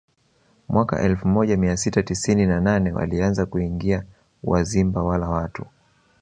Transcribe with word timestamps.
Mwaka 0.69 1.01
elfu 1.01 1.27
moja 1.27 1.57
mia 1.57 1.77
sita 1.77 2.03
tisini 2.03 2.45
na 2.45 2.59
nane 2.61 2.91
walianza 2.93 3.45
kuingia 3.45 4.03
Wazimba 4.43 5.03
wala 5.03 5.29
watu 5.29 5.65